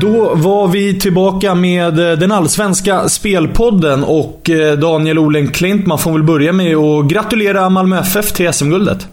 Då 0.00 0.34
var 0.34 0.68
vi 0.68 0.98
tillbaka 1.00 1.54
med 1.54 1.98
eh, 1.98 2.18
den 2.18 2.32
allsvenska 2.32 3.08
spelpodden 3.08 4.04
och 4.04 4.50
eh, 4.50 4.78
Daniel 4.78 5.18
Olen 5.18 5.52
Klint, 5.52 5.86
man 5.86 5.98
får 5.98 6.12
väl 6.12 6.22
börja 6.22 6.52
med 6.52 6.76
att 6.76 7.06
gratulera 7.06 7.68
Malmö 7.68 8.00
FF 8.00 8.32
till 8.32 8.52
SM-guldet. 8.52 9.06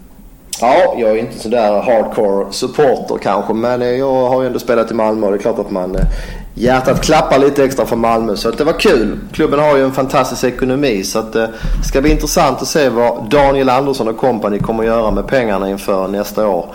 Ja, 0.60 0.94
jag 0.98 1.10
är 1.10 1.16
inte 1.16 1.38
sådär 1.38 1.82
hardcore 1.82 2.52
supporter 2.52 3.18
kanske, 3.22 3.54
men 3.54 3.82
eh, 3.82 3.88
jag 3.88 4.28
har 4.28 4.40
ju 4.40 4.46
ändå 4.46 4.58
spelat 4.58 4.90
i 4.90 4.94
Malmö 4.94 5.26
och 5.26 5.32
det 5.32 5.38
är 5.38 5.42
klart 5.42 5.58
att 5.58 5.70
man 5.70 5.96
hjärtat 6.54 7.04
klappar 7.04 7.38
lite 7.38 7.64
extra 7.64 7.86
för 7.86 7.96
Malmö. 7.96 8.36
Så 8.36 8.48
att 8.48 8.58
det 8.58 8.64
var 8.64 8.80
kul. 8.80 9.18
Klubben 9.32 9.60
har 9.60 9.76
ju 9.76 9.84
en 9.84 9.92
fantastisk 9.92 10.44
ekonomi 10.44 11.04
så 11.04 11.18
att 11.18 11.32
det 11.32 11.50
ska 11.84 12.00
bli 12.00 12.10
intressant 12.10 12.62
att 12.62 12.68
se 12.68 12.88
vad 12.88 13.30
Daniel 13.30 13.68
Andersson 13.68 14.08
och 14.08 14.16
kompani 14.16 14.58
kommer 14.58 14.82
att 14.82 14.86
göra 14.88 15.10
med 15.10 15.26
pengarna 15.26 15.70
inför 15.70 16.08
nästa 16.08 16.48
år. 16.48 16.66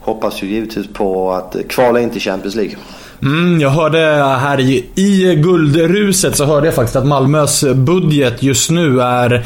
Hoppas 0.00 0.42
ju 0.42 0.46
givetvis 0.46 0.86
på 0.92 1.32
att 1.32 1.56
kvala 1.68 2.00
in 2.00 2.10
till 2.10 2.20
Champions 2.20 2.54
League. 2.54 2.74
Mm, 3.22 3.60
jag 3.60 3.70
hörde 3.70 3.98
här 4.40 4.60
i, 4.60 4.84
i 4.94 5.34
guldruset 5.34 6.36
så 6.36 6.44
hörde 6.44 6.66
jag 6.66 6.74
faktiskt 6.74 6.96
att 6.96 7.06
Malmös 7.06 7.64
budget 7.74 8.42
just 8.42 8.70
nu 8.70 9.00
är 9.00 9.44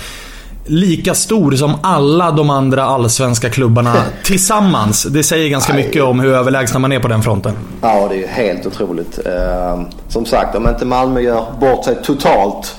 lika 0.66 1.14
stor 1.14 1.52
som 1.52 1.74
alla 1.82 2.30
de 2.30 2.50
andra 2.50 2.84
allsvenska 2.84 3.50
klubbarna 3.50 3.94
tillsammans. 4.24 5.02
Det 5.02 5.22
säger 5.22 5.48
ganska 5.48 5.74
mycket 5.74 6.02
om 6.02 6.20
hur 6.20 6.34
överlägsna 6.34 6.78
man 6.78 6.92
är 6.92 7.00
på 7.00 7.08
den 7.08 7.22
fronten. 7.22 7.52
Ja, 7.82 8.06
det 8.08 8.14
är 8.14 8.18
ju 8.18 8.26
helt 8.26 8.66
otroligt. 8.66 9.18
Eh, 9.26 9.80
som 10.08 10.26
sagt, 10.26 10.56
om 10.56 10.68
inte 10.68 10.84
Malmö 10.84 11.20
gör 11.20 11.44
bort 11.60 11.84
sig 11.84 11.96
totalt 12.02 12.76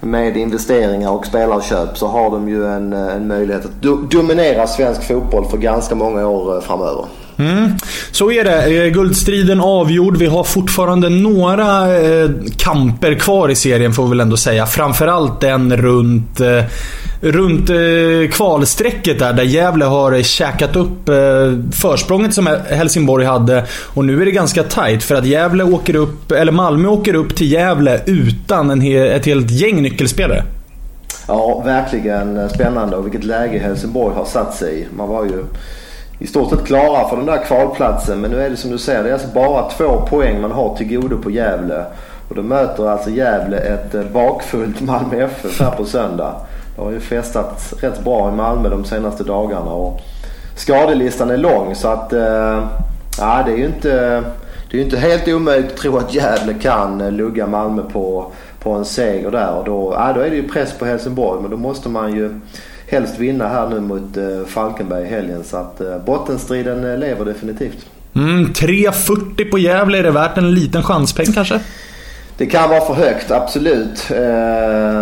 med 0.00 0.36
investeringar 0.36 1.10
och 1.10 1.26
spelarköp 1.26 1.98
så 1.98 2.06
har 2.06 2.30
de 2.30 2.48
ju 2.48 2.66
en, 2.66 2.92
en 2.92 3.28
möjlighet 3.28 3.64
att 3.64 3.82
do 3.82 3.96
dominera 3.96 4.66
svensk 4.66 5.02
fotboll 5.08 5.44
för 5.50 5.58
ganska 5.58 5.94
många 5.94 6.26
år 6.26 6.56
eh, 6.56 6.60
framöver. 6.60 7.04
Mm. 7.42 7.72
Så 8.10 8.32
är 8.32 8.44
det. 8.44 8.84
Eh, 8.84 8.92
guldstriden 8.92 9.60
avgjord. 9.60 10.16
Vi 10.16 10.26
har 10.26 10.44
fortfarande 10.44 11.08
några 11.08 11.96
eh, 11.98 12.30
kamper 12.56 13.14
kvar 13.14 13.48
i 13.48 13.54
serien 13.54 13.92
får 13.92 14.04
vi 14.04 14.10
väl 14.10 14.20
ändå 14.20 14.36
säga. 14.36 14.66
Framförallt 14.66 15.40
den 15.40 15.76
runt, 15.76 16.40
eh, 16.40 16.64
runt 17.20 17.70
eh, 17.70 18.30
kvalstrecket 18.32 19.18
där, 19.18 19.32
där 19.32 19.42
Gävle 19.42 19.84
har 19.84 20.22
käkat 20.22 20.76
upp 20.76 21.10
försprånget 21.72 22.34
som 22.34 22.56
Helsingborg 22.70 23.26
hade. 23.26 23.64
Och 23.94 24.04
nu 24.04 24.22
är 24.22 24.24
det 24.24 24.30
ganska 24.30 24.62
tight 24.62 25.02
för 25.02 25.14
att 25.14 25.26
Gävle 25.26 25.64
åker 25.64 25.96
upp, 25.96 26.32
eller 26.32 26.52
Malmö 26.52 26.88
åker 26.88 27.14
upp 27.14 27.36
till 27.36 27.52
Gävle 27.52 28.00
utan 28.06 28.70
en, 28.70 28.82
ett 28.82 29.26
helt 29.26 29.50
gäng 29.50 29.82
nyckelspelare. 29.82 30.44
Ja, 31.28 31.62
verkligen 31.64 32.50
spännande 32.50 32.96
och 32.96 33.06
vilket 33.06 33.24
läge 33.24 33.58
Helsingborg 33.58 34.14
har 34.14 34.24
satt 34.24 34.54
sig 34.54 34.80
i. 34.80 34.86
Man 34.96 35.08
var 35.08 35.24
ju 35.24 35.44
i 36.22 36.26
stort 36.26 36.50
sett 36.50 36.64
klara 36.64 37.08
för 37.08 37.16
den 37.16 37.26
där 37.26 37.44
kvalplatsen. 37.44 38.20
Men 38.20 38.30
nu 38.30 38.42
är 38.42 38.50
det 38.50 38.56
som 38.56 38.70
du 38.70 38.78
säger, 38.78 39.02
det 39.02 39.08
är 39.08 39.12
alltså 39.12 39.28
bara 39.28 39.70
två 39.70 40.06
poäng 40.08 40.40
man 40.40 40.52
har 40.52 40.76
till 40.76 40.88
godo 40.88 41.18
på 41.18 41.30
Gävle. 41.30 41.84
Och 42.28 42.34
då 42.34 42.42
möter 42.42 42.88
alltså 42.88 43.10
Gävle 43.10 43.58
ett 43.58 43.94
eh, 43.94 44.04
bakfullt 44.04 44.80
Malmö 44.80 45.24
FF 45.24 45.60
här 45.60 45.70
på 45.70 45.84
söndag. 45.84 46.34
Det 46.76 46.82
har 46.82 46.90
ju 46.90 47.00
festat 47.00 47.74
rätt 47.80 48.04
bra 48.04 48.28
i 48.28 48.32
Malmö 48.32 48.68
de 48.68 48.84
senaste 48.84 49.24
dagarna 49.24 49.70
och 49.70 50.00
skadelistan 50.56 51.30
är 51.30 51.36
lång 51.36 51.74
så 51.74 51.88
att 51.88 52.12
äh, 52.12 52.64
ja, 53.18 53.42
det 53.46 53.52
är 53.52 53.56
ju 53.56 53.66
inte, 53.66 54.22
det 54.70 54.78
är 54.78 54.82
inte 54.82 54.98
helt 54.98 55.28
omöjligt 55.28 55.72
att 55.72 55.76
tro 55.76 55.96
att 55.96 56.14
Gävle 56.14 56.54
kan 56.54 57.00
eh, 57.00 57.12
lugga 57.12 57.46
Malmö 57.46 57.82
på, 57.92 58.26
på 58.62 58.70
en 58.72 58.84
seger 58.84 59.30
där. 59.30 59.54
Och 59.58 59.64
då, 59.64 59.94
ja, 59.98 60.12
då 60.12 60.20
är 60.20 60.30
det 60.30 60.36
ju 60.36 60.48
press 60.48 60.72
på 60.78 60.84
Helsingborg 60.84 61.42
men 61.42 61.50
då 61.50 61.56
måste 61.56 61.88
man 61.88 62.14
ju 62.14 62.40
helst 62.92 63.18
vinna 63.18 63.48
här 63.48 63.68
nu 63.68 63.80
mot 63.80 64.16
eh, 64.16 64.46
Falkenberg 64.46 65.02
i 65.02 65.06
helgen. 65.06 65.44
Så 65.44 65.56
att 65.56 65.80
eh, 65.80 65.98
bottenstriden 65.98 66.84
eh, 66.84 66.98
lever 66.98 67.24
definitivt. 67.24 67.86
Mm, 68.14 68.46
3.40 68.46 69.50
på 69.50 69.58
Gävle, 69.58 69.98
är 69.98 70.02
det 70.02 70.10
värt 70.10 70.38
en 70.38 70.54
liten 70.54 70.82
chanspeng 70.82 71.32
kanske? 71.34 71.60
Det 72.36 72.46
kan 72.46 72.70
vara 72.70 72.80
för 72.80 72.94
högt, 72.94 73.30
absolut. 73.30 74.10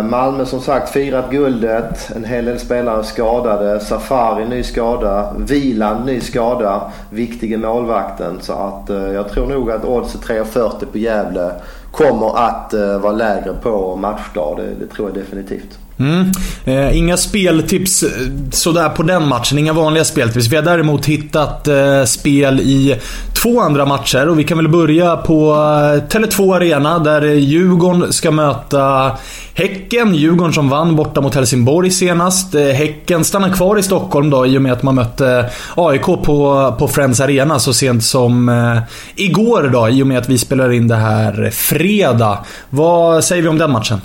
Malmö 0.09 0.45
som 0.45 0.61
sagt 0.61 0.89
firat 0.89 1.31
guldet. 1.31 2.11
En 2.15 2.23
hel 2.23 2.45
del 2.45 2.59
spelare 2.59 3.03
skadade. 3.03 3.79
Safari 3.79 4.47
ny 4.47 4.63
skada. 4.63 5.33
Vilan 5.37 6.05
ny 6.05 6.21
skada. 6.21 6.91
Viktige 7.09 7.57
målvakten. 7.57 8.37
Så 8.41 8.53
att 8.53 8.89
jag 9.13 9.29
tror 9.29 9.47
nog 9.47 9.71
att 9.71 9.85
oddset 9.85 10.21
3.40 10.21 10.85
på 10.85 10.97
Gävle 10.97 11.51
kommer 11.91 12.47
att 12.47 12.73
vara 13.01 13.11
lägre 13.11 13.53
på 13.53 13.95
matchdag. 13.95 14.57
Det, 14.57 14.85
det 14.85 14.93
tror 14.93 15.09
jag 15.09 15.17
definitivt. 15.17 15.80
Mm. 15.99 16.31
Eh, 16.65 16.97
inga 16.97 17.17
speltips 17.17 18.03
eh, 18.03 18.09
sådär 18.51 18.89
på 18.89 19.03
den 19.03 19.27
matchen. 19.27 19.57
Inga 19.57 19.73
vanliga 19.73 20.03
speltips. 20.03 20.47
Vi 20.47 20.55
har 20.55 20.63
däremot 20.63 21.05
hittat 21.05 21.67
eh, 21.67 22.03
spel 22.03 22.59
i 22.59 22.95
två 23.33 23.61
andra 23.61 23.85
matcher 23.85 24.29
och 24.29 24.39
vi 24.39 24.43
kan 24.43 24.57
väl 24.57 24.67
börja 24.67 25.17
på 25.17 25.51
eh, 25.51 26.09
Tele2 26.09 26.55
Arena 26.55 26.99
där 26.99 27.25
eh, 27.25 27.33
Djurgården 27.33 28.13
ska 28.13 28.31
möta 28.31 29.11
Häcken. 29.53 30.15
Djurgården 30.15 30.53
som 30.53 30.69
vann 30.69 30.95
borta 30.95 31.21
mot 31.21 31.35
Helsingborg 31.35 31.91
senast. 31.91 32.55
Eh, 32.55 32.61
häcken 32.61 33.23
stannar 33.23 33.49
kvar 33.49 33.77
i 33.77 33.83
Stockholm 33.83 34.29
då 34.29 34.45
i 34.45 34.57
och 34.57 34.61
med 34.61 34.73
att 34.73 34.83
man 34.83 34.95
mötte 34.95 35.27
eh, 35.27 35.45
AIK 35.75 36.05
på, 36.05 36.75
på 36.79 36.87
Friends 36.87 37.21
Arena 37.21 37.59
så 37.59 37.73
sent 37.73 38.03
som 38.03 38.49
eh, 38.49 38.77
igår 39.15 39.69
då 39.73 39.89
i 39.89 40.03
och 40.03 40.07
med 40.07 40.17
att 40.17 40.29
vi 40.29 40.37
spelar 40.37 40.71
in 40.71 40.87
det 40.87 40.95
här 40.95 41.49
fredag. 41.53 42.39
Vad 42.69 43.23
säger 43.23 43.41
vi 43.41 43.47
om 43.47 43.57
den 43.57 43.71
matchen? 43.71 44.01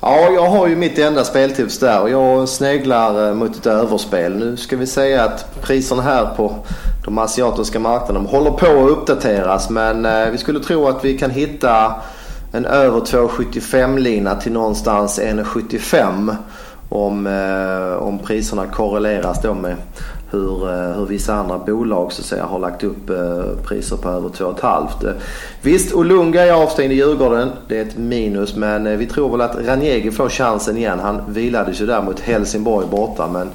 Ja, 0.00 0.30
jag 0.34 0.46
har 0.48 0.66
ju 0.66 0.76
mitt 0.76 0.98
enda 0.98 1.24
speltips 1.24 1.78
där 1.78 2.02
och 2.02 2.10
jag 2.10 2.48
sneglar 2.48 3.28
eh, 3.28 3.34
mot 3.34 3.56
ett 3.56 3.66
överspel. 3.66 4.36
Nu 4.36 4.56
ska 4.56 4.76
vi 4.76 4.86
säga 4.86 5.24
att 5.24 5.62
priserna 5.62 6.02
här 6.02 6.26
på 6.36 6.54
de 7.04 7.18
asiatiska 7.18 7.78
marknaderna 7.78 8.28
håller 8.28 8.50
på 8.50 8.66
att 8.66 8.90
uppdateras 8.90 9.70
men 9.70 10.04
eh, 10.06 10.30
vi 10.30 10.38
skulle 10.38 10.60
tro 10.60 10.88
att 10.88 11.04
vi 11.04 11.18
kan 11.18 11.30
hitta 11.30 11.94
en 12.52 12.64
över 12.66 13.00
2,75 13.00 13.98
lina 13.98 14.34
till 14.34 14.52
någonstans 14.52 15.20
1,75 15.20 16.36
om, 16.88 17.26
eh, 17.26 18.02
om 18.02 18.18
priserna 18.18 18.66
korreleras 18.66 19.42
då 19.42 19.54
med 19.54 19.76
hur, 20.30 20.68
eh, 20.68 20.96
hur 20.96 21.06
vissa 21.06 21.34
andra 21.34 21.58
bolag 21.58 22.12
så 22.12 22.20
att 22.20 22.26
säga, 22.26 22.44
har 22.44 22.58
lagt 22.58 22.84
upp 22.84 23.10
eh, 23.10 23.64
priser 23.64 23.96
på 23.96 24.08
över 24.08 24.28
2,5. 24.28 25.12
Visst, 25.62 25.94
Olunga 25.94 26.42
är 26.42 26.52
avstängd 26.52 26.92
i 26.92 26.96
Djurgården. 26.96 27.50
Det 27.68 27.78
är 27.78 27.82
ett 27.82 27.98
minus 27.98 28.56
men 28.56 28.86
eh, 28.86 28.96
vi 28.96 29.06
tror 29.06 29.30
väl 29.30 29.40
att 29.40 29.56
Ranjegi 29.66 30.10
får 30.10 30.28
chansen 30.28 30.76
igen. 30.76 30.98
Han 31.02 31.20
vilades 31.28 31.80
ju 31.80 31.86
där 31.86 32.02
mot 32.02 32.20
Helsingborg 32.20 32.86
borta 32.90 33.28
men 33.32 33.50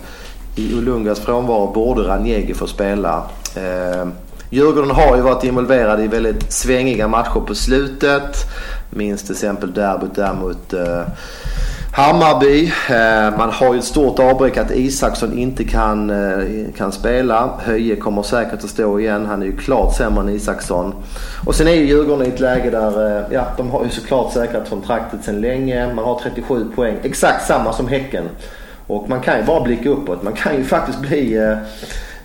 i 0.55 0.77
Olungas 0.77 1.19
frånvaro 1.19 1.73
borde 1.73 2.01
Ranjegi 2.01 2.53
få 2.53 2.67
spela. 2.67 3.23
Djurgården 4.49 4.91
har 4.91 5.15
ju 5.15 5.21
varit 5.21 5.43
involverade 5.43 6.03
i 6.03 6.07
väldigt 6.07 6.51
svängiga 6.51 7.07
matcher 7.07 7.39
på 7.47 7.55
slutet. 7.55 8.37
Minns 8.89 9.23
till 9.23 9.31
exempel 9.31 9.73
derbyt 9.73 10.15
där 10.15 10.33
mot 10.33 10.73
Hammarby. 11.93 12.71
Eh, 12.89 13.37
man 13.37 13.49
har 13.49 13.73
ju 13.73 13.79
ett 13.79 13.85
stort 13.85 14.19
avbräck 14.19 14.57
att 14.57 14.71
Isaksson 14.71 15.37
inte 15.37 15.63
kan, 15.63 16.09
eh, 16.09 16.73
kan 16.77 16.91
spela. 16.91 17.49
Höje 17.63 17.95
kommer 17.95 18.23
säkert 18.23 18.63
att 18.63 18.69
stå 18.69 18.99
igen. 18.99 19.25
Han 19.25 19.41
är 19.41 19.45
ju 19.45 19.57
klart 19.57 19.95
sämre 19.95 20.21
än 20.23 20.29
Isaksson. 20.29 20.95
Och 21.45 21.55
sen 21.55 21.67
är 21.67 21.71
ju 21.71 21.85
Djurgården 21.87 22.25
i 22.25 22.29
ett 22.29 22.39
läge 22.39 22.69
där, 22.69 23.17
eh, 23.17 23.23
ja 23.31 23.45
de 23.57 23.71
har 23.71 23.83
ju 23.83 23.89
såklart 23.89 24.33
säkrat 24.33 24.69
kontraktet 24.69 25.23
sedan 25.23 25.41
länge. 25.41 25.93
Man 25.93 26.05
har 26.05 26.19
37 26.19 26.65
poäng. 26.75 26.97
Exakt 27.03 27.47
samma 27.47 27.73
som 27.73 27.87
Häcken. 27.87 28.23
Och 28.87 29.09
man 29.09 29.21
kan 29.21 29.37
ju 29.37 29.43
bara 29.43 29.63
blicka 29.63 29.89
uppåt. 29.89 30.23
Man 30.23 30.33
kan 30.33 30.55
ju 30.57 30.63
faktiskt 30.63 30.99
bli 30.99 31.37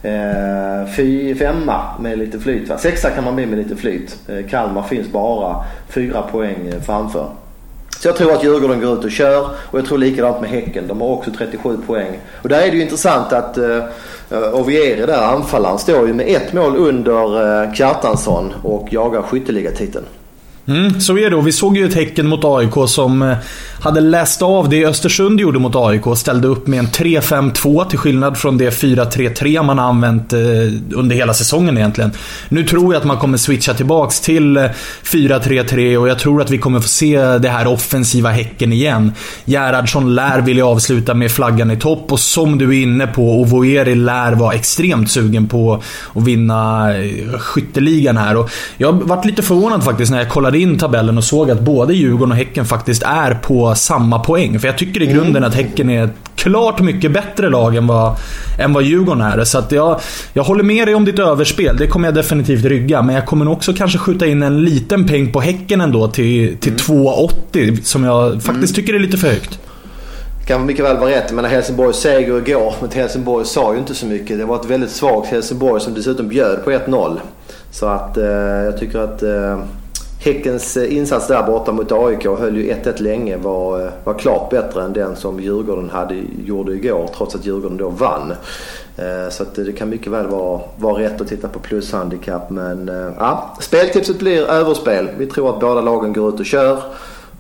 eh, 0.03 0.87
fy, 0.97 1.34
femma 1.34 1.81
med 2.00 2.19
lite 2.19 2.38
flyt. 2.38 2.81
Sexa 2.81 3.10
kan 3.10 3.25
man 3.25 3.34
bli 3.34 3.47
med 3.47 3.59
lite 3.59 3.77
flyt. 3.77 4.16
Kalmar 4.50 4.83
finns 4.83 5.12
bara 5.12 5.65
fyra 5.89 6.22
poäng 6.22 6.72
framför. 6.86 7.27
Så 7.98 8.09
jag 8.09 8.16
tror 8.16 8.33
att 8.33 8.45
Djurgården 8.45 8.81
går 8.81 8.98
ut 8.98 9.04
och 9.04 9.10
kör 9.10 9.51
och 9.71 9.78
jag 9.78 9.87
tror 9.87 9.98
likadant 9.98 10.41
med 10.41 10.51
Häcken. 10.51 10.87
De 10.87 11.01
har 11.01 11.09
också 11.09 11.31
37 11.39 11.78
poäng. 11.87 12.19
Och 12.43 12.48
där 12.48 12.63
är 12.63 12.71
det 12.71 12.77
ju 12.77 12.83
intressant 12.83 13.33
att 13.33 13.59
eh, 13.59 13.84
uh, 14.33 14.54
Ovieri 14.54 15.07
där, 15.07 15.22
anfallaren, 15.22 15.78
står 15.78 16.07
ju 16.07 16.15
med 16.15 16.27
ett 16.28 16.53
mål 16.53 16.77
under 16.77 17.63
uh, 17.65 17.75
Kjartansson 17.75 18.54
och 18.63 18.89
jagar 18.91 19.22
skytteligatiteln. 19.22 20.04
Mm, 20.68 21.01
så 21.01 21.18
är 21.18 21.30
det. 21.30 21.36
Och 21.36 21.47
vi 21.47 21.53
såg 21.53 21.77
ju 21.77 21.86
ett 21.86 21.95
Häcken 21.95 22.27
mot 22.27 22.45
AIK 22.45 22.89
som 22.89 23.22
eh, 23.22 23.36
hade 23.80 24.01
läst 24.01 24.42
av 24.42 24.68
det 24.68 24.86
Östersund 24.86 25.41
gjorde 25.41 25.59
mot 25.59 25.77
AIK 25.77 26.07
och 26.07 26.18
ställde 26.18 26.48
upp 26.48 26.66
med 26.66 26.78
en 26.78 26.86
3-5-2 26.86 27.89
till 27.89 27.98
skillnad 27.98 28.39
från 28.39 28.59
det 28.59 28.71
4-3-3 28.71 29.63
man 29.63 29.78
har 29.78 29.89
använt 29.89 30.33
eh, 30.33 30.39
under 30.95 31.16
hela 31.16 31.34
säsongen 31.34 31.78
egentligen. 31.78 32.13
Nu 32.48 32.65
tror 32.65 32.95
jag 32.95 33.01
att 33.01 33.07
man 33.07 33.18
kommer 33.18 33.39
switcha 33.39 33.74
tillbaks 33.74 34.21
till 34.21 34.57
eh, 34.57 34.65
4-3-3 35.04 35.97
och 35.97 36.09
jag 36.09 36.18
tror 36.18 36.42
att 36.42 36.51
vi 36.51 36.59
kommer 36.59 36.80
få 36.80 36.89
se 36.89 37.39
det 37.39 37.48
här 37.48 37.66
offensiva 37.66 38.30
Häcken 38.30 38.72
igen. 38.72 39.12
Gerhardsson 39.45 40.15
lär 40.15 40.41
vilja 40.41 40.66
avsluta 40.66 41.15
med 41.15 41.30
flaggan 41.30 41.71
i 41.71 41.77
topp 41.77 42.12
och 42.12 42.21
som 42.21 42.59
du 42.59 42.78
är 42.78 42.83
inne 42.83 43.07
på, 43.07 43.41
Ovoeri 43.41 43.95
lär 43.95 44.33
vara 44.33 44.54
extremt 44.54 45.10
sugen 45.10 45.48
på 45.48 45.83
att 46.15 46.22
vinna 46.22 46.89
skytteligan 47.39 48.16
här. 48.16 48.36
Och 48.36 48.51
jag 48.77 48.92
varit 48.92 49.24
lite 49.24 49.42
förvånad 49.42 49.84
faktiskt 49.84 50.10
när 50.12 50.19
jag 50.19 50.28
kollade 50.28 50.56
kollade 50.57 50.73
in 50.73 50.79
tabellen 50.79 51.19
och 51.19 51.25
såg 51.25 51.51
att 51.51 51.61
både 51.61 51.95
Djurgården 51.95 52.33
och 52.33 52.37
Häcken 52.37 52.65
faktiskt 52.65 53.03
är 53.03 53.35
på 53.35 53.75
samma 53.75 54.19
poäng. 54.19 54.59
För 54.59 54.69
jag 54.69 54.79
tycker 54.79 55.03
i 55.03 55.07
grunden 55.07 55.45
att 55.45 55.55
Häcken 55.55 55.91
är 55.91 56.05
ett 56.05 56.11
klart 56.37 56.81
mycket 56.81 57.13
bättre 57.13 57.51
lag 57.51 57.77
än 57.77 57.87
vad, 57.87 58.17
än 58.59 58.73
vad 58.73 58.83
Djurgården 58.83 59.21
är. 59.21 59.45
Så 59.45 59.59
att 59.59 59.73
jag, 59.73 60.01
jag 60.33 60.45
håller 60.45 60.65
med 60.65 60.89
dig 60.89 60.95
om 60.95 61.05
ditt 61.05 61.19
överspel, 61.19 61.77
det 61.77 61.87
kommer 61.87 62.09
jag 62.09 62.15
definitivt 62.15 62.65
rygga. 62.65 63.03
Men 63.03 63.15
jag 63.15 63.27
kommer 63.27 63.49
också 63.49 63.73
kanske 63.73 63.99
skjuta 63.99 64.27
in 64.27 64.43
en 64.43 64.65
liten 64.65 65.07
peng 65.07 65.33
på 65.33 65.41
Häcken 65.41 65.81
ändå 65.81 66.09
till, 66.09 66.57
till 66.57 66.75
2,80. 66.75 67.83
Som 67.83 68.05
jag 68.05 68.33
faktiskt 68.33 68.49
mm. 68.49 68.75
tycker 68.75 68.95
är 68.95 68.99
lite 68.99 69.17
för 69.17 69.29
högt 69.29 69.59
kan 70.47 70.67
mycket 70.67 70.85
väl 70.85 70.97
vara 70.97 71.11
rätt. 71.11 71.33
Men 71.33 71.45
Helsingborgs 71.45 71.97
seger 71.97 72.39
igår 72.39 72.75
mot 72.81 72.95
Helsingborg 72.95 73.47
sa 73.47 73.73
ju 73.73 73.79
inte 73.79 73.95
så 73.95 74.07
mycket. 74.07 74.39
Det 74.39 74.45
var 74.45 74.57
ett 74.57 74.71
väldigt 74.71 74.91
svagt 74.91 75.27
Helsingborg 75.27 75.81
som 75.81 75.95
dessutom 75.95 76.29
bjöd 76.29 76.65
på 76.65 76.71
1-0. 76.71 77.19
Så 77.71 77.87
att 77.87 78.17
eh, 78.17 78.25
jag 78.65 78.79
tycker 78.79 78.99
att 78.99 79.23
eh, 79.23 79.59
Häckens 80.18 80.77
eh, 80.77 80.97
insats 80.97 81.27
där 81.27 81.42
borta 81.42 81.72
mot 81.72 81.92
AIK 81.92 82.24
höll 82.24 82.57
ju 82.57 82.72
1-1 82.72 83.03
länge 83.03 83.36
var, 83.36 83.80
eh, 83.80 83.91
var 84.04 84.15
klart 84.15 84.51
bättre 84.51 84.83
än 84.83 84.92
den 84.92 85.16
som 85.16 85.41
Djurgården 85.41 85.91
hade, 85.91 86.22
gjorde 86.45 86.72
igår 86.72 87.10
trots 87.16 87.34
att 87.34 87.47
Djurgården 87.47 87.77
då 87.77 87.89
vann. 87.89 88.30
Eh, 88.97 89.30
så 89.30 89.42
att 89.42 89.54
det 89.54 89.72
kan 89.72 89.89
mycket 89.89 90.13
väl 90.13 90.27
vara, 90.27 90.60
vara 90.77 91.03
rätt 91.03 91.21
att 91.21 91.28
titta 91.28 91.48
på 91.48 91.59
plushandikapp 91.59 92.51
men 92.51 92.91
ja, 93.18 93.57
speltipset 93.60 94.18
blir 94.18 94.51
överspel. 94.51 95.09
Vi 95.18 95.27
tror 95.27 95.54
att 95.54 95.60
båda 95.60 95.80
lagen 95.80 96.13
går 96.13 96.34
ut 96.34 96.41
och 96.41 96.47
kör. 96.47 96.83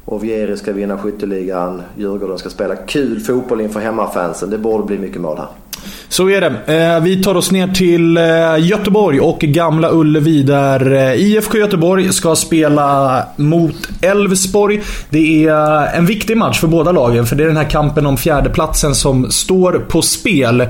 Och 0.04 0.24
Vieri 0.24 0.56
ska 0.56 0.72
vinna 0.72 0.98
skytteligan. 0.98 1.82
Djurgården 1.96 2.38
ska 2.38 2.50
spela 2.50 2.76
kul 2.76 3.20
fotboll 3.20 3.60
inför 3.60 3.80
hemmafansen. 3.80 4.50
Det 4.50 4.58
borde 4.58 4.84
bli 4.84 4.98
mycket 4.98 5.20
mål 5.20 5.36
här. 5.36 5.46
Så 6.08 6.30
är 6.30 6.40
det. 6.40 6.74
Eh, 6.74 7.02
vi 7.02 7.22
tar 7.22 7.34
oss 7.34 7.50
ner 7.50 7.68
till 7.68 8.16
eh, 8.16 8.24
Göteborg 8.58 9.20
och 9.20 9.38
Gamla 9.38 9.90
Ullevi 9.92 10.42
där 10.42 10.92
eh, 10.92 11.12
IFK 11.12 11.58
Göteborg 11.58 12.12
ska 12.12 12.36
spela 12.36 13.22
mot 13.36 13.88
Elfsborg. 14.00 14.82
Det 15.10 15.46
är 15.46 15.86
en 15.96 16.06
viktig 16.06 16.36
match 16.36 16.60
för 16.60 16.68
båda 16.68 16.92
lagen, 16.92 17.26
för 17.26 17.36
det 17.36 17.44
är 17.44 17.48
den 17.48 17.56
här 17.56 17.70
kampen 17.70 18.06
om 18.06 18.16
fjärdeplatsen 18.16 18.94
som 18.94 19.30
står 19.30 19.72
på 19.72 20.02
spel. 20.02 20.66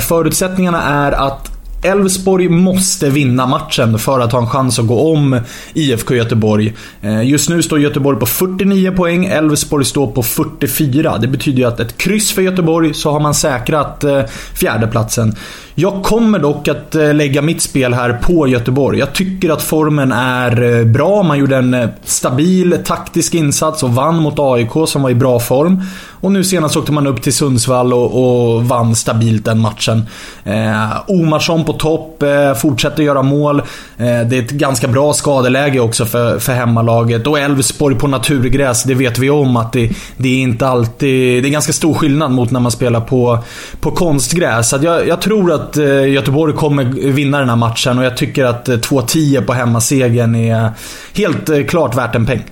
Förutsättningarna 0.00 0.82
är 0.82 1.12
att 1.12 1.55
Elfsborg 1.86 2.48
måste 2.48 3.10
vinna 3.10 3.46
matchen 3.46 3.98
för 3.98 4.20
att 4.20 4.32
ha 4.32 4.40
en 4.40 4.46
chans 4.46 4.78
att 4.78 4.86
gå 4.86 5.12
om 5.12 5.40
IFK 5.74 6.14
Göteborg. 6.14 6.74
Eh, 7.00 7.22
just 7.22 7.48
nu 7.48 7.62
står 7.62 7.80
Göteborg 7.80 8.18
på 8.18 8.26
49 8.26 8.92
poäng, 8.92 9.24
Elfsborg 9.24 9.84
står 9.84 10.06
på 10.06 10.22
44. 10.22 11.18
Det 11.18 11.28
betyder 11.28 11.58
ju 11.58 11.64
att 11.64 11.80
ett 11.80 11.98
kryss 11.98 12.32
för 12.32 12.42
Göteborg 12.42 12.94
så 12.94 13.10
har 13.10 13.20
man 13.20 13.34
säkrat 13.34 14.04
eh, 14.04 14.22
fjärdeplatsen. 14.54 15.36
Jag 15.74 16.02
kommer 16.02 16.38
dock 16.38 16.68
att 16.68 16.94
eh, 16.94 17.14
lägga 17.14 17.42
mitt 17.42 17.62
spel 17.62 17.94
här 17.94 18.12
på 18.12 18.48
Göteborg. 18.48 18.98
Jag 18.98 19.12
tycker 19.12 19.50
att 19.50 19.62
formen 19.62 20.12
är 20.12 20.84
bra. 20.84 21.22
Man 21.22 21.38
gjorde 21.38 21.56
en 21.56 21.88
stabil 22.04 22.78
taktisk 22.84 23.34
insats 23.34 23.82
och 23.82 23.94
vann 23.94 24.16
mot 24.16 24.38
AIK 24.38 24.70
som 24.86 25.02
var 25.02 25.10
i 25.10 25.14
bra 25.14 25.40
form. 25.40 25.82
Och 26.20 26.32
nu 26.32 26.44
senast 26.44 26.76
åkte 26.76 26.92
man 26.92 27.06
upp 27.06 27.22
till 27.22 27.32
Sundsvall 27.32 27.92
och, 27.92 28.54
och 28.54 28.64
vann 28.64 28.96
stabilt 28.96 29.44
den 29.44 29.58
matchen. 29.58 30.06
Eh, 30.44 30.88
Omarsson 31.06 31.64
på 31.64 31.72
topp, 31.72 32.22
eh, 32.22 32.54
fortsätter 32.54 33.02
göra 33.02 33.22
mål. 33.22 33.58
Eh, 33.60 33.64
det 33.96 34.38
är 34.38 34.42
ett 34.42 34.50
ganska 34.50 34.88
bra 34.88 35.12
skadeläge 35.12 35.80
också 35.80 36.06
för, 36.06 36.38
för 36.38 36.52
hemmalaget. 36.52 37.26
Och 37.26 37.38
Elfsborg 37.38 37.96
på 37.96 38.08
naturgräs, 38.08 38.82
det 38.82 38.94
vet 38.94 39.18
vi 39.18 39.30
om 39.30 39.56
att 39.56 39.72
det, 39.72 39.90
det 40.16 40.28
är 40.28 40.38
inte 40.38 40.68
alltid... 40.68 41.42
Det 41.42 41.48
är 41.48 41.50
ganska 41.50 41.72
stor 41.72 41.94
skillnad 41.94 42.30
mot 42.30 42.50
när 42.50 42.60
man 42.60 42.72
spelar 42.72 43.00
på, 43.00 43.38
på 43.80 43.90
konstgräs. 43.90 44.68
Så 44.68 44.78
jag, 44.82 45.08
jag, 45.08 45.20
tror 45.20 45.52
att 45.52 45.76
eh, 45.76 46.12
Göteborg 46.12 46.54
kommer 46.54 46.84
vinna 47.12 47.38
den 47.38 47.48
här 47.48 47.56
matchen 47.56 47.98
och 47.98 48.04
jag 48.04 48.16
tycker 48.16 48.44
att 48.44 48.68
eh, 48.68 48.76
2-10 48.76 49.46
på 49.46 49.52
hemmasegern 49.52 50.34
är 50.34 50.70
helt 51.14 51.48
eh, 51.48 51.64
klart 51.64 51.96
värt 51.96 52.14
en 52.14 52.26
peng. 52.26 52.44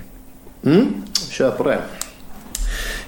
Mm, 0.65 0.85
kör 1.29 1.49
på 1.49 1.63
det. 1.63 1.77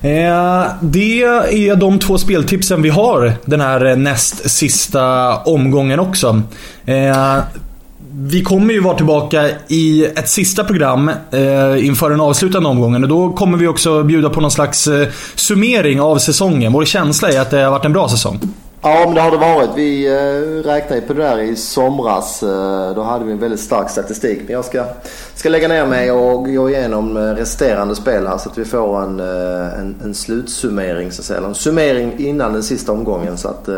Eh, 0.01 0.65
det 0.81 1.23
är 1.23 1.75
de 1.75 1.99
två 1.99 2.17
speltipsen 2.17 2.81
vi 2.81 2.89
har 2.89 3.33
den 3.45 3.61
här 3.61 3.85
eh, 3.85 3.95
näst 3.95 4.49
sista 4.49 5.35
omgången 5.37 5.99
också. 5.99 6.41
Eh, 6.85 7.37
vi 8.19 8.43
kommer 8.43 8.73
ju 8.73 8.79
vara 8.79 8.95
tillbaka 8.95 9.49
i 9.67 10.05
ett 10.05 10.29
sista 10.29 10.63
program 10.63 11.11
eh, 11.31 11.85
inför 11.85 12.09
den 12.09 12.21
avslutande 12.21 12.69
omgången 12.69 13.03
och 13.03 13.09
då 13.09 13.31
kommer 13.31 13.57
vi 13.57 13.67
också 13.67 14.03
bjuda 14.03 14.29
på 14.29 14.41
någon 14.41 14.51
slags 14.51 14.89
summering 15.35 16.01
av 16.01 16.17
säsongen. 16.17 16.73
Vår 16.73 16.85
känsla 16.85 17.29
är 17.29 17.39
att 17.39 17.51
det 17.51 17.59
har 17.59 17.71
varit 17.71 17.85
en 17.85 17.93
bra 17.93 18.09
säsong. 18.09 18.39
Ja, 18.81 19.03
men 19.05 19.15
det 19.15 19.21
har 19.21 19.31
det 19.31 19.37
varit. 19.37 19.69
Vi 19.75 20.07
eh, 20.07 20.69
räknade 20.69 21.01
på 21.01 21.13
det 21.13 21.23
där 21.23 21.39
i 21.39 21.55
somras. 21.55 22.43
Eh, 22.43 22.95
då 22.95 23.01
hade 23.01 23.25
vi 23.25 23.31
en 23.31 23.39
väldigt 23.39 23.59
stark 23.59 23.89
statistik. 23.89 24.39
Men 24.45 24.53
jag 24.53 24.65
ska, 24.65 24.85
ska 25.35 25.49
lägga 25.49 25.67
ner 25.67 25.85
mig 25.85 26.11
och 26.11 26.45
gå 26.45 26.69
igenom 26.69 27.17
eh, 27.17 27.21
resterande 27.21 27.95
spel 27.95 28.27
här 28.27 28.37
så 28.37 28.49
att 28.49 28.57
vi 28.57 28.65
får 28.65 29.03
en, 29.03 29.19
en, 29.19 29.95
en 30.03 30.13
slutsummering. 30.13 31.11
Så 31.11 31.21
att 31.21 31.25
säga. 31.25 31.39
En 31.39 31.55
summering 31.55 32.13
innan 32.17 32.53
den 32.53 32.63
sista 32.63 32.91
omgången. 32.91 33.37
Så 33.37 33.47
att, 33.47 33.69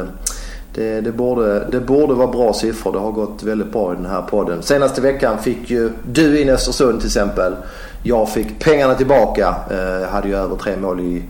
det, 0.73 1.01
det, 1.01 1.11
borde, 1.11 1.67
det 1.71 1.79
borde 1.79 2.13
vara 2.13 2.27
bra 2.27 2.53
siffror. 2.53 2.93
Det 2.93 2.99
har 2.99 3.11
gått 3.11 3.43
väldigt 3.43 3.71
bra 3.71 3.93
i 3.93 3.95
den 3.95 4.05
här 4.05 4.21
podden. 4.21 4.61
Senaste 4.63 5.01
veckan 5.01 5.37
fick 5.37 5.69
ju 5.71 5.91
du 6.11 6.41
in 6.41 6.49
Östersund 6.49 6.99
till 6.99 7.07
exempel. 7.07 7.55
Jag 8.03 8.29
fick 8.29 8.59
pengarna 8.59 8.95
tillbaka. 8.95 9.55
Jag 10.01 10.07
hade 10.07 10.27
ju 10.27 10.35
över 10.35 10.55
tre 10.55 10.77
mål 10.77 10.99
i 10.99 11.23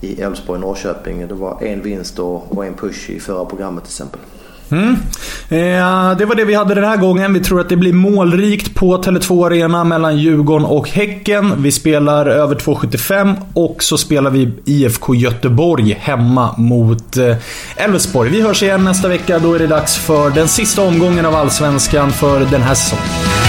i 0.00 0.20
Elfsborg-Norrköping. 0.22 1.28
Det 1.28 1.34
var 1.34 1.62
en 1.62 1.82
vinst 1.82 2.18
och, 2.18 2.66
en 2.66 2.74
push 2.74 3.10
i 3.10 3.20
förra 3.20 3.44
programmet 3.44 3.84
till 3.84 3.90
exempel. 3.90 4.20
Mm. 4.70 4.96
Eh, 5.48 6.16
det 6.18 6.24
var 6.24 6.34
det 6.34 6.44
vi 6.44 6.54
hade 6.54 6.74
den 6.74 6.84
här 6.84 6.96
gången. 6.96 7.32
Vi 7.32 7.40
tror 7.40 7.60
att 7.60 7.68
det 7.68 7.76
blir 7.76 7.92
målrikt 7.92 8.74
på 8.74 9.02
Tele2 9.02 9.46
Arena 9.46 9.84
mellan 9.84 10.18
Djurgården 10.18 10.66
och 10.66 10.88
Häcken. 10.88 11.62
Vi 11.62 11.72
spelar 11.72 12.26
över 12.26 12.54
2,75 12.54 13.34
och 13.54 13.82
så 13.82 13.98
spelar 13.98 14.30
vi 14.30 14.52
IFK 14.64 15.14
Göteborg 15.14 15.96
hemma 16.00 16.54
mot 16.56 17.16
eh, 17.16 17.36
Elfsborg. 17.76 18.30
Vi 18.30 18.40
hörs 18.40 18.62
igen 18.62 18.84
nästa 18.84 19.08
vecka. 19.08 19.38
Då 19.38 19.54
är 19.54 19.58
det 19.58 19.66
dags 19.66 19.96
för 19.96 20.30
den 20.30 20.48
sista 20.48 20.82
omgången 20.82 21.26
av 21.26 21.34
Allsvenskan 21.34 22.10
för 22.12 22.40
den 22.40 22.62
här 22.62 22.74
säsongen. 22.74 23.45